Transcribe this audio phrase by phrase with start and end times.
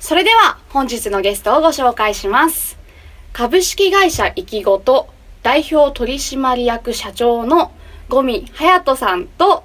[0.00, 2.78] それでは本日のゲストをご紹介します。
[3.32, 5.08] 株式会社いきごと
[5.42, 7.72] 代表取締役社長の
[8.08, 9.64] 五味隼人さんと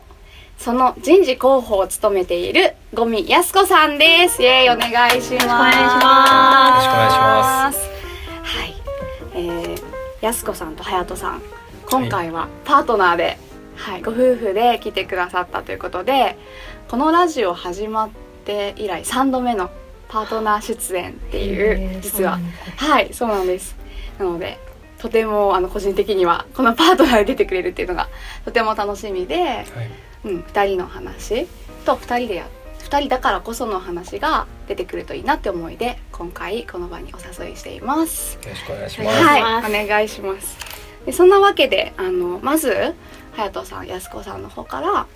[0.58, 4.42] その人事広報を務めている五味靖子さんです。
[4.42, 5.34] イエーイお願いします。
[5.34, 6.84] よろしくお願いします。
[6.84, 7.90] よろしくお願いします
[8.44, 8.74] はい、
[9.36, 9.82] えー、
[10.22, 11.42] 靖子さんと隼人さん
[11.90, 13.38] 今回はパートナーで、
[13.76, 16.38] はい、ご夫婦で来てくださったということで
[16.88, 18.10] このラジオ始まっ
[18.46, 19.70] て以来3度目の
[20.14, 22.40] パートナー出演っていう実は
[22.78, 23.76] はいそうなんです
[24.20, 24.60] なので
[25.00, 28.08] とてもあの個人的にはこのパートナーで出てくれるっていうのが
[28.46, 29.68] とても楽しみで、はい
[30.26, 31.48] うん、2人の話
[31.84, 32.48] と2人でや
[32.78, 38.36] 2人だからこその話が出てくるといいなって思いで今回この場にお誘いしています。
[38.44, 39.24] よろしくお願いします。
[39.24, 40.58] はい、お願いします。
[41.08, 42.94] でそんなわけであのまず
[43.36, 45.08] 隼人さん安子さんの方からあ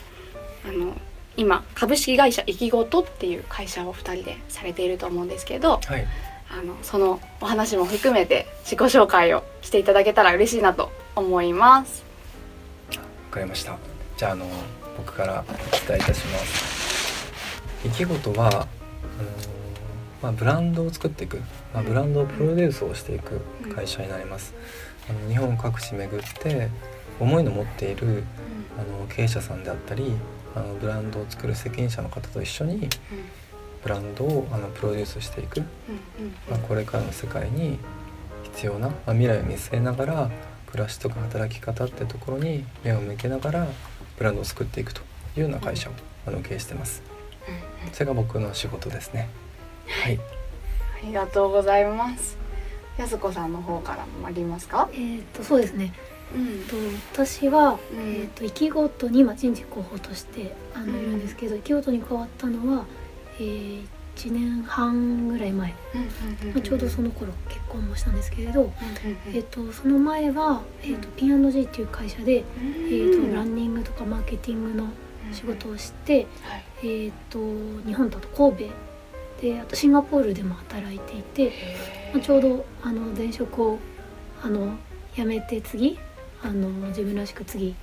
[0.72, 0.95] の
[1.38, 6.07] 今株式会社いきごとっていう会社を2人でされていると思うんですけどはい、
[6.49, 12.03] あのそのお話も含めて自己紹介をしていただけたら嬉しいなと思います。
[12.91, 13.77] わかりました。
[14.17, 14.47] じゃああの
[14.97, 17.31] 僕からお伝えいたします。
[17.83, 18.67] 生き事はあの
[20.21, 21.38] まあブランドを作っていく、
[21.73, 23.41] まあブランドをプロデュースをしていく
[23.75, 24.53] 会社になります。
[25.09, 26.69] あの日本各地巡って
[27.19, 28.23] 思いの持っている
[28.77, 30.13] あの経営者さんであったり、
[30.58, 32.89] あのブランドを作る責任者の方と一緒に
[33.83, 35.61] ブランドをあのプロデュースしていく。
[36.49, 37.80] まあ、これからの世界に
[38.43, 40.32] 必要な、まあ、未来を見据えながら
[40.67, 43.67] 暮らしとか働き方ってところに目を向けながら
[44.17, 45.02] ブランドを作っていくと
[45.36, 45.93] いうような会社を
[46.26, 47.02] あの経営してます。
[47.93, 49.30] それが僕の仕事ですね。
[50.03, 50.20] はい。
[50.20, 52.37] ありがとうございます。
[52.98, 54.89] 安子さんの方からもありますか？
[54.92, 55.93] えっ、とそうですね。
[56.36, 56.64] うん。
[56.65, 56.76] と
[57.14, 58.21] 私は、うん。
[58.21, 62.86] えっ、と生きごとに今人事広報としてあのうんいるんですけど、生きごとに変わったのは、
[63.39, 65.76] えー、1年半ぐらい前、ま
[66.58, 68.71] あ、ちょうどその頃結婚もしたんですけれど、
[69.33, 74.89] えっ、とその前はえっ、と P&G っていう会社で、えー、とランニングとかマーケティングの
[75.33, 76.64] 仕事をして、はい。
[76.80, 77.39] えー、と
[77.88, 78.73] 日本だと神戸
[79.42, 81.98] であとシンガポールでも働いていて。
[82.14, 83.80] まあちょうどあの前職を
[84.42, 84.77] あの
[85.15, 85.99] 辞めて次
[86.43, 87.75] あの自分らしく次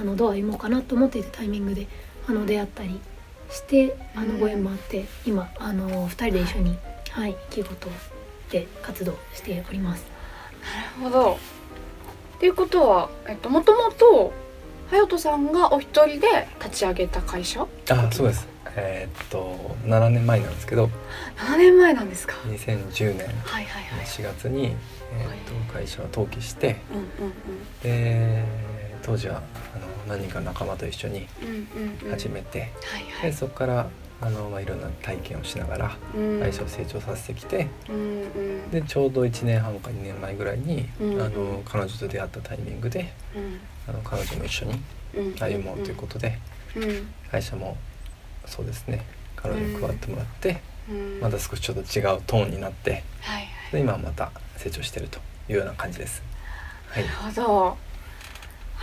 [0.00, 1.86] あのどう歩もうかなと思っていたタイミングで
[2.26, 3.00] あの出会ったり
[3.50, 6.78] してあうんのご縁もあって今あの2人で一緒に
[7.10, 7.88] はい生き事
[8.50, 10.04] で活動しております。
[11.00, 11.38] なるほど。
[12.36, 14.32] っていうことは、えっともともと
[14.90, 17.66] 隼人さんがお一人で立ち上げた会社？
[17.90, 18.46] あ、そうです。
[18.80, 20.90] えーっと7年前なんですけど、
[21.36, 23.26] 7年前なんですか？2010年。
[23.26, 24.04] はいはいはい。
[24.04, 25.24] 4月に、え
[25.68, 26.76] と会社は登記して、
[27.82, 28.44] で
[29.02, 29.42] 当時は
[29.74, 31.26] あの何人か仲間と一緒に。
[32.10, 32.70] 始めて。
[33.32, 33.88] そこから
[34.20, 36.40] あの、まあ、いろんな体験をしながらうん。
[36.40, 37.68] 会社を成長させてきて、
[38.70, 41.20] でちょうど1年半か2年前ぐらいに、うん。
[41.20, 43.58] あの彼女と出会ったタイミングでうん。
[43.88, 44.80] あの彼女も一緒に
[45.16, 45.34] うん。
[45.34, 46.38] 歩もうということで、
[46.76, 47.08] うん。
[47.30, 47.76] 会社も
[48.48, 49.04] そうですね
[49.36, 50.60] 彼女に加わってもらって、
[50.90, 53.46] うんまた少しちょっと違うトーンになってはいはい。
[53.72, 55.18] で今はまた成長してると
[55.50, 56.22] いうような感じです。
[56.88, 57.87] はいなるほど。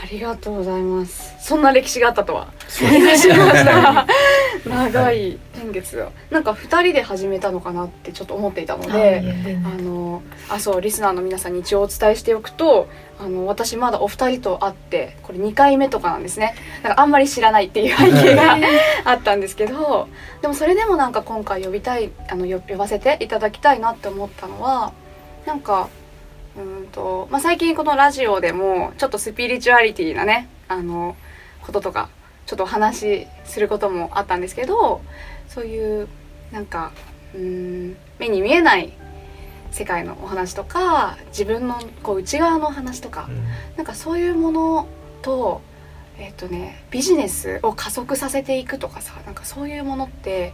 [0.02, 1.36] ありがとうございます。
[1.40, 2.52] そんな歴史があったとは。
[2.68, 3.30] そうです。
[4.68, 6.12] 長い年月を。
[6.30, 9.24] なんか二人で始めたのかなってちょっと思っていたので。
[9.64, 12.88] あのあそうリスナーの皆さんに一応お伝えしておくと
[13.20, 18.58] あの私まだお二人と会ってこれ2回目とかなんですねだからあんまり知らないっていう背景が
[19.06, 20.08] あったんですけど
[20.41, 24.91] でもそれでもなんか今回呼びたいあの呼呼ばせていただきたいなって思ったのは
[25.46, 25.90] なんか
[26.57, 31.16] うーんと、まあ、最近このラジオでもちょっとスピリチュアリティなねあの
[31.61, 32.09] こととか
[32.46, 35.02] ちょっとお話しすることもあったんですけど
[35.47, 36.07] そういう
[36.52, 36.91] なんか
[37.34, 38.93] うーん目に見えない
[39.72, 43.43] 世界のお話とか自分のこう内側の話とかうん。
[43.75, 44.87] なんかそういうもの
[45.22, 45.61] と
[46.17, 50.53] えっ、とねビジネスを加速させていくとかさなんかそういうものって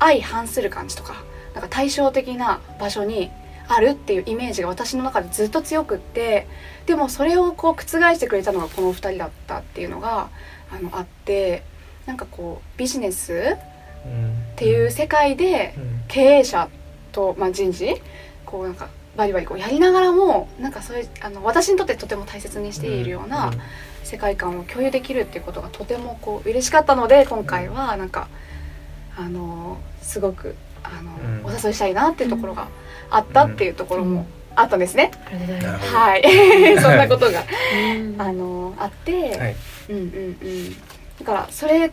[0.00, 1.22] 相反する感じとか
[1.54, 3.30] なんか対照的な場所に
[3.68, 6.46] あるっていうイメージが私の中でずっと強くって
[6.86, 10.28] でもそれをこう覆してくれたのがこの2人だったっていうのが
[10.70, 11.62] あのあって
[12.06, 13.56] なんかこうビジネス
[14.04, 16.68] うんっていう世界でうん経営者
[17.12, 17.94] と、まあ、人事
[18.44, 23.52] こうなんかバリバリこうやりながらもなんかそういうあの私にとってとても大切にしているような
[24.02, 28.28] 世界観を共有できるっていうことがとてもこう嬉しかったので今回はなんか
[29.16, 32.68] あのすごくあの、うんお誘いしたいなっていうところが
[33.10, 35.10] あったっていうところもあったんですね。
[35.92, 36.22] はい、
[36.80, 37.42] そんなことが。
[37.74, 38.20] うん。
[38.20, 39.56] あのあって、はい。
[39.88, 40.02] うんうん
[40.40, 40.76] うん。
[41.18, 41.90] だからそれ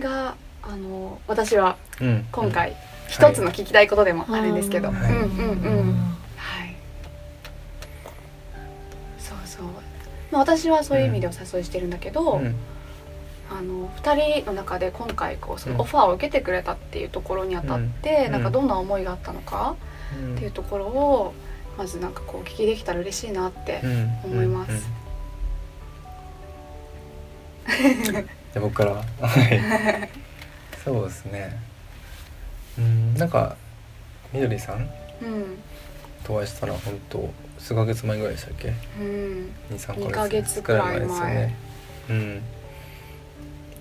[0.00, 2.26] があの私はうん。
[2.32, 2.74] 今回
[3.08, 4.96] 一つの聞きたいことでもあるんですけど、はい。
[4.96, 6.16] うんうんうん。
[6.36, 6.74] はい。
[9.18, 9.66] そうそう。
[10.30, 12.54] まあ私はそういう意味でお誘いしてるんだけど、うん
[13.50, 15.76] あの2人の中で今回こうそうん。
[15.76, 18.32] のオファーを受けてくれたっていうところにあたって、うん。
[18.32, 19.76] なんかどんな思いがあったのか
[20.18, 20.34] うん。
[20.34, 21.34] っていうところを
[21.76, 24.10] まずなんかこうお聞きできたら嬉しいなってうん。
[24.24, 24.72] 思います。
[28.04, 28.22] じゃ
[28.56, 28.92] あ僕から。
[28.94, 29.02] は
[29.40, 30.08] い。
[30.84, 31.58] そうですね。
[32.78, 33.14] うん。
[33.14, 33.56] なんか
[34.32, 34.78] みどりさん？
[34.78, 34.88] うん。
[36.24, 38.72] とお会いしたら本当数ヶ月前ぐらいでしたっけ？
[38.98, 39.52] うん。
[39.70, 41.56] 23二ヶヶ月くらい前ですよね。
[42.10, 42.42] うん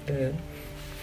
[0.06, 0.34] で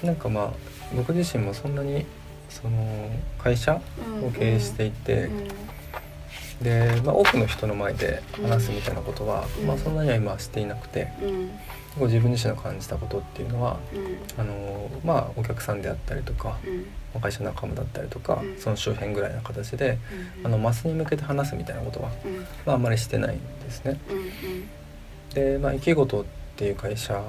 [0.03, 0.53] なんかまあ
[0.95, 2.05] 僕自身もそんなに
[2.49, 5.49] その会社うんを経営していて、うん。
[6.65, 9.67] で、まあ、多くの人の前で話すみたいなことは、うん。
[9.67, 11.49] まあ、そんなには今はしていなくてうん。
[11.99, 14.41] こう自分自身の感じたことっていうのはうん。
[14.41, 16.59] あの、まあ、お客さんであったりとか
[17.15, 17.21] うん。
[17.21, 18.57] 会社仲間だったりとか、うん。
[18.59, 19.99] その周辺ぐらいの形で
[20.41, 22.39] うんあのマスに向けて話すみたいなことは、うん。
[22.67, 23.99] まあ、あんまりしてないんですね。
[24.11, 24.81] うん
[25.35, 26.25] で、まあ、生きごとっ
[26.57, 27.23] ていう会社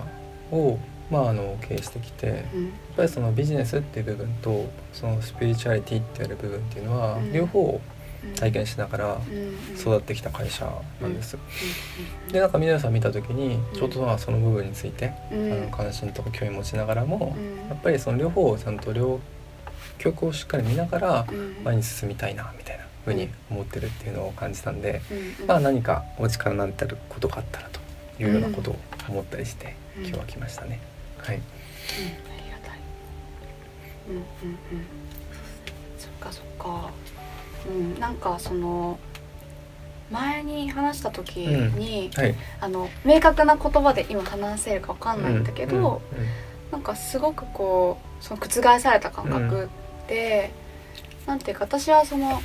[0.51, 0.79] を、
[1.11, 7.33] まあ、あの経営してきてやっうんぱりそのビジネスっていう部分とそのスピリチュアリティってやる部分っていうのは、うん。
[7.33, 7.81] 両方
[8.23, 8.33] うん。
[8.35, 10.71] 体験しながらうん育ってきた会社
[11.01, 11.35] なんです。
[11.35, 13.75] うんでなんか皆さん見た時にうん。
[13.75, 15.51] ちょうどまあその部分について、うん。
[15.51, 17.69] あの関心とか興味持ちながらも、うん。
[17.69, 19.19] やっぱりその両方をちゃんと両
[19.97, 21.63] 極をしっかり見ながらうん。
[21.63, 25.01] 前に進みたいなみたいなふうに思ってるっていうのを感じたんで、
[25.39, 27.79] うんまあ何かお力になってることがあったらと
[28.21, 28.75] いうようなことを
[29.09, 30.03] 思ったりして、うん。
[30.05, 30.79] 今日は来ましたね。
[31.21, 31.35] はい。
[31.35, 31.43] うんあ
[32.45, 32.79] りがたい。
[34.09, 34.85] うんうんうん。
[35.97, 36.89] そっかそっか。
[37.67, 38.99] うんなんかその
[40.11, 42.35] 前に話した時に、はい。
[42.59, 46.25] あの明確な言葉で今話せるかわかんないんだけど、うんうん
[46.71, 49.67] なんかすごくこうその覆された感覚
[50.07, 50.51] で、
[51.25, 52.41] なんていうか私はその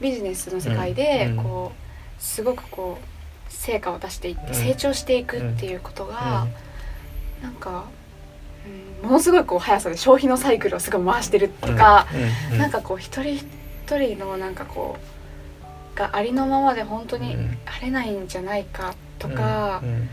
[0.00, 6.46] ビジネスの世界でうんこうすごくこう成果を出していってうん成長していくっていうことが、
[7.64, 7.84] か、
[9.02, 12.06] うん、ものすごいこう速さで消費のサイクルをすごい回してるとか、
[12.52, 13.44] うんなんかこう一人一
[13.98, 14.98] 人のなんかこ
[15.94, 17.58] うがありのままで本当にうん。
[17.66, 20.08] あれないんじゃないかとか、うん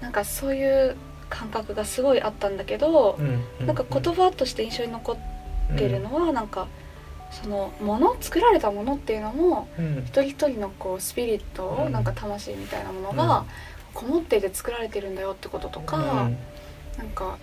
[0.00, 0.94] なんかそういう
[1.28, 6.68] 感覚がすごいあったんだけど、うんなんか言葉として印象に残ってるのは、なんか
[7.30, 9.98] そのもの作られたものっていうのもうん。
[10.06, 11.92] 一人一人のこうスピリットうん。
[11.92, 13.44] なんか魂みたいなものが
[13.92, 16.30] こもっていて作られてるんだよってこととか、
[16.98, 17.38] なんか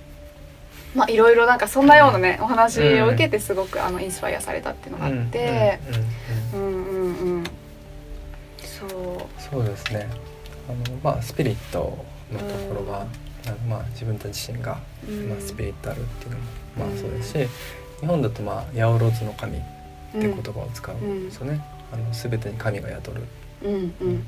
[0.94, 5.80] まあいろいろなんかそんなようなね、お話を受けてすごくあのインスパイアされたっていうのがあって、
[6.54, 7.44] うんうんうんうん、うんうん
[8.76, 9.42] そう。
[9.42, 10.08] そうですね。
[10.68, 11.98] あの、まあ、スピリット
[12.32, 13.08] のところは、
[13.48, 15.30] あのまあ、自分たち自身が、うん。
[15.30, 16.44] まあ、スピリットあるっていうのも、
[16.78, 17.50] まあうんそうですし
[18.02, 19.62] 日本だと、まあ、八百万の神っ
[20.12, 21.62] ていう言葉を使うんですよね、
[21.94, 23.24] あの全てに神が宿る。
[23.64, 23.74] うん。
[23.74, 24.28] うん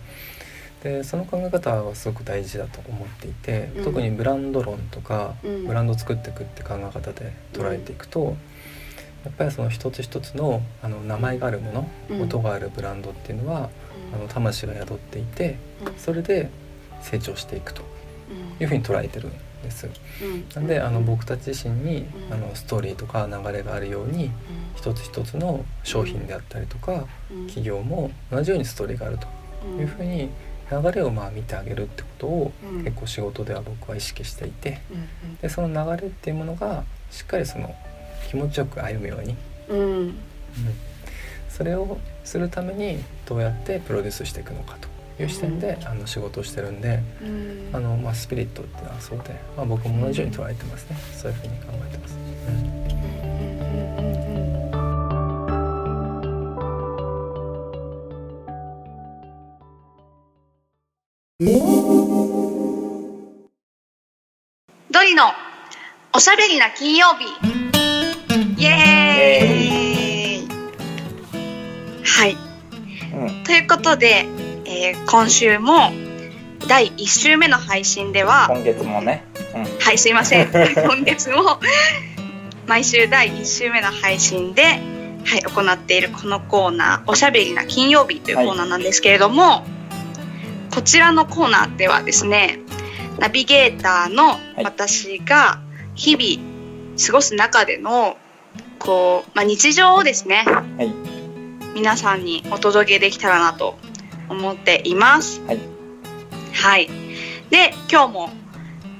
[0.83, 3.83] でその考え方はすごく大事だと思っていて、うん。
[3.83, 5.67] 特にブランド論とか、うん。
[5.67, 8.35] ブランドを作っていくって考え方で捉えていくと、
[9.25, 12.21] やっぱりその一つ一つのあの名前があるもの、うん。
[12.21, 13.69] 音があるブランドっていうのは、
[14.13, 15.57] あの魂が宿っていて
[15.97, 16.49] それで
[17.01, 17.81] 成長していくと
[18.59, 19.31] いうふうに捉えてるん
[19.63, 19.89] です。
[20.55, 22.33] なんであの僕たち自身に、うん。
[22.33, 24.29] あのストーリーとか流れがあるように
[24.75, 27.07] 一つ一つの商品であったりとか、
[27.47, 29.27] 企業も同じようにストーリーがあると
[29.81, 30.29] いうふうに
[30.71, 32.83] 流れをまあ見てあげるってことをうん。
[32.83, 34.81] 結構仕事では僕は意識していて。
[34.91, 37.75] うんでその流れっていうものがしっかりその
[38.29, 39.35] 気持ちよく歩むように、
[39.69, 39.79] うん。
[39.79, 40.15] うん。
[41.49, 47.69] それをするためにどうやってプロデュースしていくのかという視点であの仕事をしてるんでうん。
[47.73, 50.97] あの、まあ、スピリットっていうのはそうで、まあ、僕も同じように捉えてますね。
[51.13, 52.17] そういうふうに考えてます。
[61.47, 61.53] ド
[65.01, 65.31] リの
[66.13, 67.23] おしゃべりな金曜日。
[68.61, 70.47] イエーイ。
[72.03, 72.35] はい。
[73.13, 73.43] うん。
[73.45, 74.25] ということで、
[74.65, 75.93] えー今週も
[76.67, 79.23] 第1週目の配信では今月もね、
[79.55, 80.49] うん、はいすいません。
[80.51, 81.61] 今月も
[82.65, 84.81] 毎週第1週目の配信で
[85.23, 89.65] はい、行っているこのコーナー「おしゃべりな金曜日」というコーナーなんですけれども、
[90.77, 92.59] こちらのコーナーではですね
[93.17, 95.59] ナビゲーターの私が
[95.95, 98.15] 日々過ごす中での
[98.77, 100.93] こう、まあ、日常をですねはい
[101.73, 103.75] 皆さんにお届けできたらなと
[104.29, 105.41] 思っています。
[105.47, 105.59] はい
[106.53, 106.87] はい。
[107.49, 108.29] で、今日も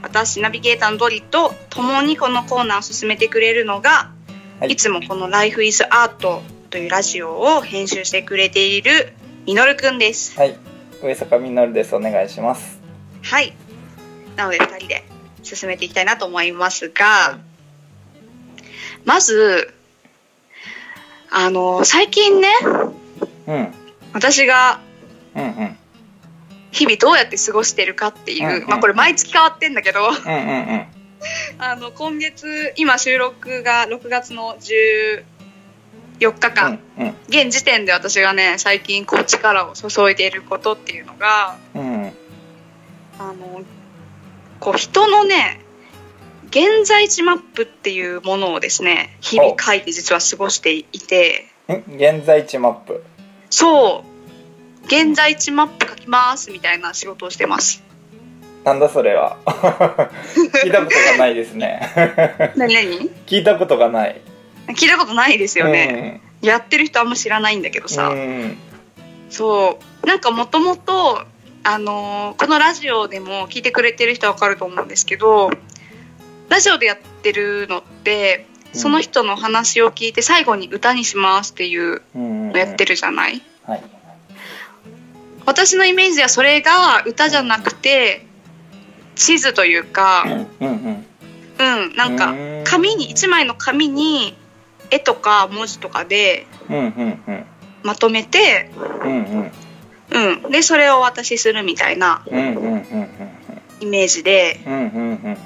[0.02, 4.12] 私ナビゲーターのドリと共にこのコーナーを進めてくれるのが、
[4.60, 6.42] はいい、つもこの Life is Art
[6.72, 9.14] というラジオを編集してくれている
[9.46, 10.36] みのるくんです。
[10.40, 10.58] はい
[11.02, 11.96] 上坂みのるです。
[11.96, 12.80] お願いします。
[13.24, 13.54] はい。
[14.36, 15.04] なので2人で
[15.44, 18.62] 進めていきたいなと思いますが、はい。
[19.06, 19.74] まず、
[21.30, 22.50] あの、最近ね、
[23.48, 23.74] うん。
[24.14, 24.80] 私が
[26.72, 28.68] 日々どうやって過ごしてるかっていう、うんうん。
[28.68, 30.10] まあこれ毎月変わってんだけど、
[31.60, 34.58] あの今月今収録が6月の
[36.20, 42.04] 14日間、うん現時点で私がね最近こう力を注いでいることっていうのがうん。
[42.04, 42.14] うん
[43.20, 43.64] あの
[44.60, 45.60] こう人のね
[46.50, 51.48] 現在地マップっていうものをですね日々書いて実は過ごしていて。
[51.68, 51.96] ん？
[51.96, 53.04] 現在地マップ。
[53.50, 54.86] そう。
[54.86, 57.84] 現在地マップ書きますみたいな仕事をしてます。
[58.64, 59.38] なんだそれは。
[59.46, 61.82] 聞いたことがないですね。
[62.56, 62.74] 何？
[62.74, 63.10] 何？
[63.26, 64.22] 聞いたことがない
[64.70, 68.58] 聞いたことないですよね、やってる人あんま知らないんだけどうんさ、うん
[69.30, 70.06] そう。
[70.08, 71.22] なんかもともと
[71.64, 75.50] あのーこのラジオでも聞いてくれてる人はわかると思うんですけど
[76.50, 82.52] ラジオでやってるのってその人の話を聞いて最後に歌にしますっていううん。
[82.52, 83.42] のやってるじゃない？
[83.66, 83.84] はい。
[85.46, 88.26] 私のイメージではそれが歌じゃなくて
[89.16, 90.24] 地図というか
[90.60, 91.06] うんうん
[91.60, 91.96] うん。
[91.96, 92.64] なんかうん。
[92.66, 94.38] 紙に1枚の紙に
[94.92, 97.46] 絵とか文字とかでうんうんうん。
[97.84, 98.72] まとめて、
[99.04, 99.52] うん
[100.12, 100.44] うん。
[100.44, 103.18] うん、でそれをお渡しするみたいなうんうんうんうん
[103.80, 104.82] イメージでうんうんう
[105.30, 105.38] ん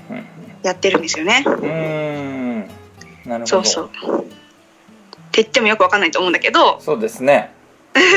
[0.64, 1.44] やってるんですよね。
[1.46, 3.46] うん。
[3.46, 3.86] そうそう。
[3.86, 3.90] っ
[5.32, 7.52] て言ってもよくわかんないと思うんだけど、そうですね。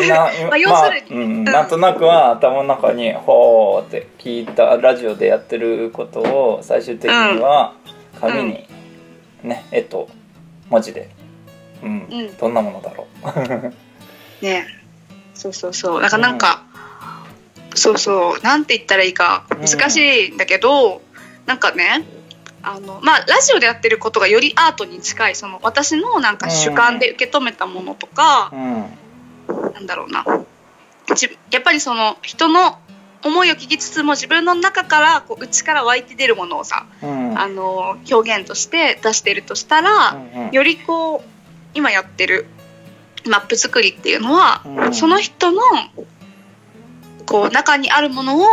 [0.08, 1.14] な まあ要するに。
[1.14, 7.72] まあうん、なんとなくは頭の中に「ほー」って聞いたラジオでやってることを最終的には
[8.20, 8.68] 紙に
[9.42, 10.08] ね絵と
[10.70, 11.10] 文字で、
[11.82, 12.08] うん。
[12.10, 12.36] うん。
[12.36, 13.06] どんなものだろ
[14.40, 14.44] う。
[14.44, 14.66] ね、
[15.34, 16.02] そうそうそう。
[16.02, 16.64] だからなんか、
[17.74, 19.96] そうそう、なんて言ったらいいか難し
[20.28, 21.02] いんだけど、
[21.46, 22.04] なんかね、
[22.62, 29.72] あのまあラジオでやってることがよりアートに近いその私のなんか主観で受け止めたものとか、うん。
[29.74, 30.24] なんだろうな。
[31.14, 32.78] じやっぱりその人の
[33.24, 37.38] 思いを聞きつつも自分の中からこう内から湧いて出るものをさ、うん。
[37.38, 41.22] あの表現として出してるとしたら、うんよりこう
[41.74, 42.46] 今やってる
[43.26, 44.94] マップ作りっていうのは、うん。
[44.94, 45.62] その人の
[47.26, 48.44] こう中にあるものを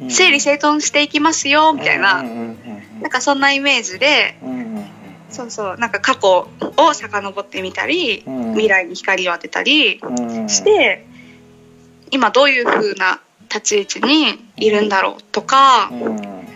[0.00, 0.10] うん。
[0.10, 2.56] 整理整頓していきますよみたいな、うんうん
[3.00, 4.86] なんかそんなイメージでうんうん
[5.28, 8.52] そうそうなんか過去を遡ってみたり、うん。
[8.52, 10.48] 未来に光を当てたりうんうん。
[10.48, 11.04] して、
[12.12, 16.46] 今どういう風な立ち位置にいるんだろうとか、うん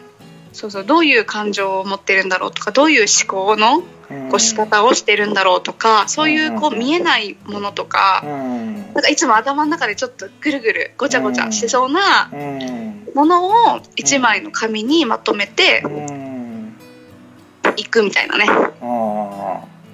[0.53, 3.83] そうそうどういう感情を持ってるんだろうとかどういう思考の
[4.31, 8.75] こう仕方をしてるんだろうとかそういうこう見えないものとかうん。
[8.93, 13.09] なんかいつも頭の中でちょっとぐるぐるごちゃごちゃしてそうなうん。
[13.15, 16.77] ものを一枚の紙にまとめてうん。
[17.77, 18.47] いくみたいなね。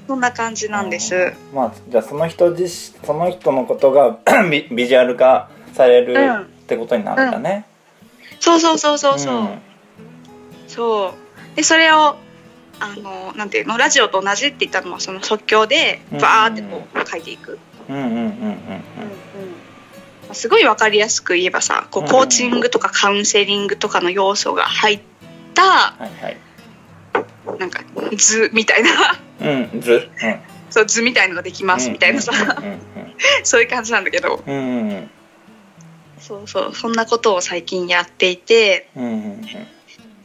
[0.07, 1.35] そんな感じなんです。
[1.55, 2.69] まあじゃあその人自身
[3.07, 4.19] その人のことが
[4.51, 7.65] ビビジュアル化されるうんってことになるんだね。
[8.41, 9.59] そうそうそうそうそう、ん。
[10.67, 11.15] そ
[11.55, 11.57] う。
[11.57, 12.17] でそれを
[12.81, 16.19] あのなんていうのラジオと同じって言ったのはその即興でうん。
[16.19, 17.59] バーってこう書いていく、
[17.89, 18.27] うんうんうんうん。
[20.25, 22.11] まあすごいわかりやすく言えばさこううん。
[22.11, 25.01] コーチングとかカウンセリングとかの要素が入っ
[25.55, 26.37] たはいはい。
[27.61, 27.85] なんか
[28.17, 28.91] 図みたいな。
[29.41, 30.09] うん図。
[30.69, 31.69] そう図みたいのができうん。
[31.69, 32.81] ますみたいなさ、うん。
[33.45, 34.43] そういう感じなんだけど。
[34.45, 35.11] うんうんうん
[36.27, 39.47] そうそうそんなことを最近やっていてうんうん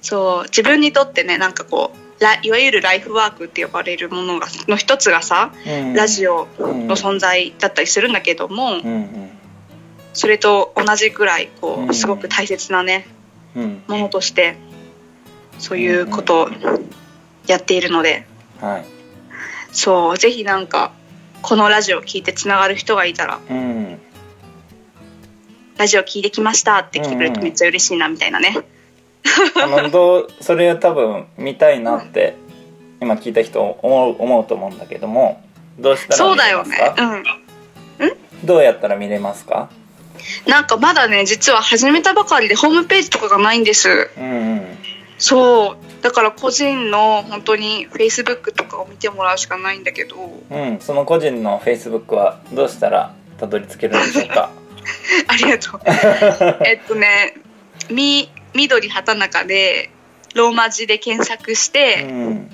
[0.01, 5.93] そう自分にとってねなんかこうラいわゆるライフワークって呼ばれるものがの一つがさうん。
[5.93, 9.29] ラジオうんの存在だったりするんだけども、うん
[10.13, 11.89] それと同じくらいこうん。
[11.89, 13.05] うすごく大切なね
[13.55, 13.84] うん。
[13.88, 14.55] ものとして
[15.60, 16.50] そういうことを
[17.48, 18.25] やっているので。
[18.60, 18.86] はい。
[19.72, 20.91] そうぜひなんか
[21.41, 24.00] このラジオを聞いてつながる人がいたらうん
[25.82, 28.56] 「ラジオ聞いてきました」って来てくれるとめっちゃ嬉しいなみたいなね。
[29.62, 32.36] あのどうそれを多分見たいなって
[33.02, 35.44] 今聞いた人思う思うと思うんだけども
[35.80, 36.86] どうしたらそうだ見れますか？
[37.04, 37.24] よね。
[38.00, 38.46] うん？
[38.46, 39.70] どうやったら見れますか？
[40.46, 44.12] なんかまだね、実は始めたばかりでホームページとかがないんです。
[44.18, 44.78] うんうん
[45.18, 46.04] そう。
[46.04, 50.16] だから個人の本当に Facebook とかを見てもらうしかないんだけど、
[50.52, 54.52] うんその個人の Facebook はどうしたらたどり着けるんでしょうか？
[55.28, 55.82] ありがとう。
[56.66, 57.36] えっとね、
[57.90, 59.90] み、緑畑中で、
[60.36, 62.50] ローマ字で検索しうて、ん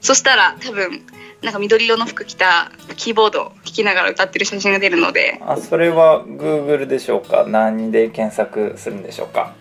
[0.00, 1.04] そしたら多分、
[1.42, 7.44] なんか緑色の服着たキーボードを弾きながら歌ってる写真が出るので、あそれは Google でしょうか？
[7.46, 9.52] 何で検索するんでしょうか？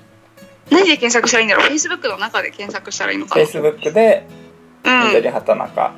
[0.70, 4.26] 何で検索したらいいんだろう ?Facebook の中で検索したらいいのかな？Facebook で
[4.84, 5.08] うん。
[5.08, 5.92] 緑畑中っ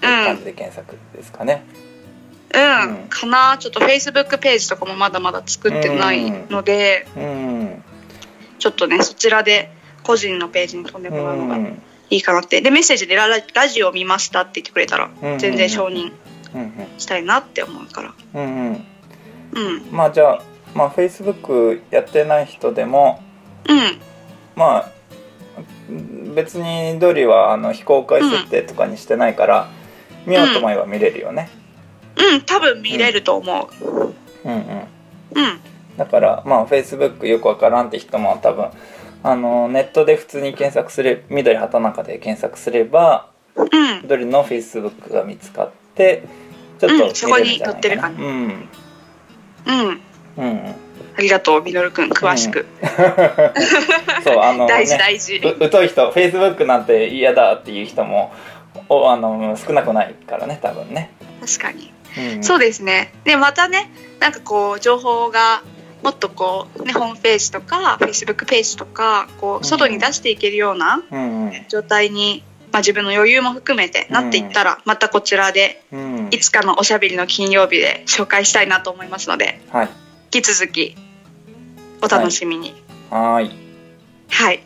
[0.00, 1.89] ていう感うじで検索ですかね、ん。
[2.54, 3.08] ううんん。
[3.08, 7.84] かなちょっと Facebook ページとかもまだまだ作ってないので、うん
[8.58, 12.60] ちょっとね、そちらで個人のページに飛んでうもらうのがんいいかなって。
[12.60, 16.12] で、メッセージでラララジオを見ましたって言ってくれたら、うん全然承認
[16.54, 18.14] うんしたいなって思うから。
[18.34, 18.86] うん。
[19.90, 20.42] まあじゃあ
[20.74, 23.22] まあ Facebook やってない人でも
[23.68, 23.78] うん。
[24.56, 24.90] まあ
[26.34, 29.68] 別にドリはあの非公開設定とかにしてないから、
[30.26, 31.59] 見ようと思えば見れるよね、うん、
[32.46, 33.86] 多分見れると思う。
[34.44, 34.60] うん、うん
[35.34, 35.60] うん。
[35.96, 38.70] だからまあ Facebook よくわからんって人も多分
[39.22, 44.06] あのネットで普通に検索すれ緑畑中で検索すればうん。
[44.06, 46.24] ドリの Facebook が見つかって
[46.78, 48.68] ちょっうんそこに載ってるかうんうん。
[49.66, 50.00] うん
[50.36, 50.74] うん
[51.16, 52.64] ありがとう、みのるくん、詳しく。
[54.24, 55.36] そうあの、ね、大事大事。
[55.36, 58.32] う疎い人 Facebook なんて嫌だっていう人も
[58.88, 61.92] おあの少なくないからね多分ね、確かに。
[62.36, 63.12] うん、そうですね。
[63.24, 65.62] で、またね、なんかこう、情報が、
[66.02, 71.02] もっとこう、ね、ホームページとか、Facebook ページとか、こう外に出していけるような
[71.68, 76.28] 状態に、まあ自分の余裕も含めてなっていったら、またこちらで、うん。
[76.30, 79.88] いつかのおしゃべりの金曜日で紹介したいなと思いますので、はい。
[80.34, 80.96] 引き続き、
[82.02, 82.74] お楽しみに。
[83.10, 83.50] はーい。
[84.30, 84.62] はい。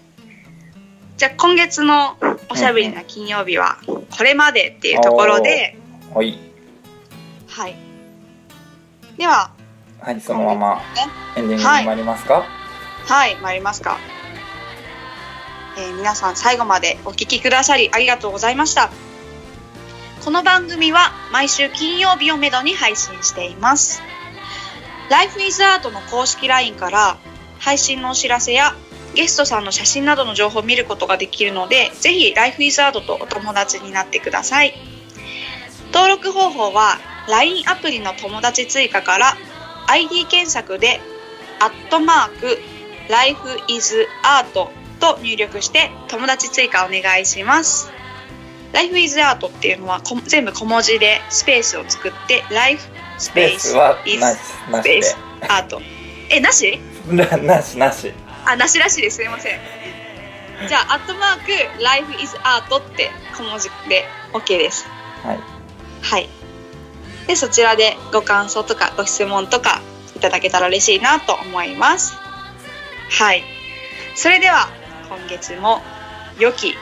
[1.17, 2.17] じゃあ今月の
[2.51, 5.77] おしゃべりな金曜日はこれまでっていうところで、
[6.13, 6.44] はい
[7.57, 7.77] はい。
[9.17, 9.53] では、
[10.01, 10.83] はいそのままね
[11.37, 12.45] エンディングに参りますか？
[13.07, 13.99] はい、参りますか。
[15.79, 18.91] えー皆さん最後までお聞きくださりありがとうございました。
[20.25, 24.03] この番組は毎週金曜日をめどに配信しています。
[25.11, 27.19] Life is Art の公式 LINE から
[27.61, 28.75] 配信のお知らせや
[29.15, 34.75] ゲストさんの写真などの情報を見ることができるので、ぜひ Life is Art とお友達になってください。
[35.93, 39.37] 登録方法は LINE アプリの友達追加から
[39.89, 41.01] ID 検索で
[41.61, 42.59] アットマーク
[43.09, 44.69] Life is Art
[45.01, 47.91] と入力して友達追加お願いします。
[48.73, 54.39] Life is Art っていうのはこ全部小文字でスペースを作って Life スペースベースはなし
[54.71, 55.01] なしで
[55.49, 55.81] アート。
[56.31, 56.81] え、なし？
[57.07, 58.13] ななしなし
[58.47, 59.19] あ、なしらしいです。
[59.19, 59.61] すいません。
[60.69, 64.87] じゃあ、アットマーク Life is Art って小文字で OK です。
[65.23, 65.41] はい
[66.03, 66.29] はい。
[67.27, 69.81] で、そちらでご感想とかご質問とか
[70.17, 72.15] いただけたら嬉しいなと思います。
[73.11, 73.43] はい。
[74.15, 74.69] それでは、
[75.09, 75.83] 今月も
[76.39, 76.75] 良き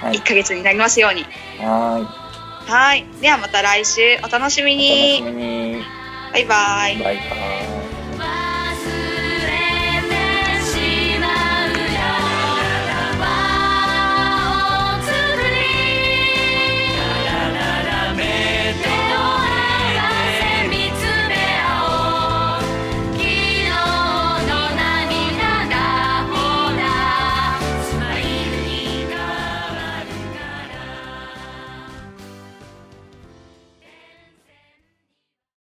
[0.00, 1.24] はい1ヶ月になりますように。
[1.58, 2.00] は
[2.66, 3.06] はい。
[3.20, 4.62] ではまた来週お楽し。
[4.62, 5.82] みに
[6.32, 6.96] バイバイ。
[6.96, 7.77] バイバイ